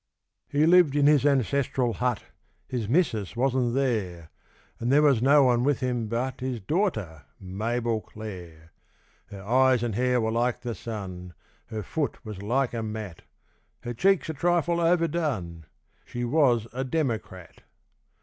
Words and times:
He 0.49 0.65
lived 0.65 0.95
in 0.95 1.05
his 1.05 1.27
ancestral 1.27 1.93
hut 1.93 2.23
His 2.67 2.89
missus 2.89 3.35
wasn't 3.35 3.75
there 3.75 4.31
And 4.79 4.91
there 4.91 5.03
was 5.03 5.21
no 5.21 5.43
one 5.43 5.63
with 5.63 5.79
him 5.81 6.07
but 6.07 6.39
His 6.39 6.59
daughter, 6.59 7.25
Mabel 7.39 8.01
Clare. 8.01 8.71
Her 9.27 9.43
eyes 9.43 9.83
and 9.83 9.93
hair 9.93 10.19
were 10.19 10.31
like 10.31 10.61
the 10.61 10.73
sun; 10.73 11.35
Her 11.67 11.83
foot 11.83 12.17
was 12.25 12.41
like 12.41 12.73
a 12.73 12.81
mat; 12.81 13.21
Her 13.81 13.93
cheeks 13.93 14.27
a 14.27 14.33
trifle 14.33 14.79
overdone; 14.81 15.67
She 16.03 16.25
was 16.25 16.65
a 16.73 16.83
democrat. 16.83 17.61